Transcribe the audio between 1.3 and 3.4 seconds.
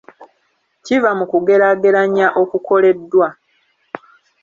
kugeraageranya okukoleddwa.